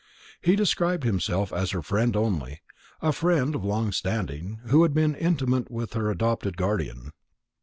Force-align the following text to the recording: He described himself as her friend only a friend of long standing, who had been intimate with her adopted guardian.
He 0.41 0.55
described 0.55 1.03
himself 1.03 1.53
as 1.53 1.69
her 1.69 1.83
friend 1.83 2.15
only 2.15 2.61
a 3.03 3.11
friend 3.11 3.53
of 3.53 3.63
long 3.63 3.91
standing, 3.91 4.59
who 4.69 4.81
had 4.81 4.95
been 4.95 5.13
intimate 5.13 5.69
with 5.69 5.93
her 5.93 6.09
adopted 6.09 6.57
guardian. 6.57 7.11